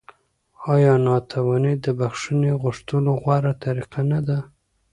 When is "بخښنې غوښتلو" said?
1.99-3.11